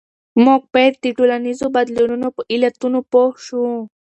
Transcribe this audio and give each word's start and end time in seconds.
موږ 0.45 0.61
باید 0.73 0.93
د 1.03 1.05
ټولنیزو 1.17 1.65
بدلونونو 1.75 2.27
په 2.35 2.41
علتونو 2.53 2.99
پوه 3.11 3.31
شو. 3.45 3.65